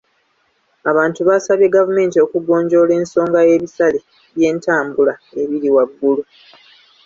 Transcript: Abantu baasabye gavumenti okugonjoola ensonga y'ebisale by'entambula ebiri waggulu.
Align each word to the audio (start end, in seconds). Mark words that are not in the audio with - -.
Abantu 0.91 1.19
baasabye 1.27 1.67
gavumenti 1.75 2.17
okugonjoola 2.25 2.93
ensonga 2.99 3.39
y'ebisale 3.49 3.99
by'entambula 4.35 5.13
ebiri 5.41 5.69
waggulu. 5.75 6.23